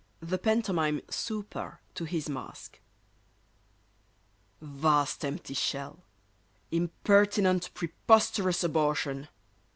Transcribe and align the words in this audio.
THE 0.23 0.39
PANTOMIME 0.39 1.01
"SUPER" 1.11 1.79
TO 1.93 2.05
HIS 2.05 2.27
MASK 2.27 2.79
VAST 4.59 5.23
empty 5.23 5.53
shell! 5.53 5.99
Impertinent, 6.71 7.69
preposterous 7.75 8.63
abortion! 8.63 9.27